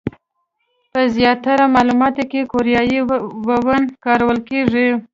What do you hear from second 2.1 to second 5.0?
کې کوریايي وون کارول کېږي.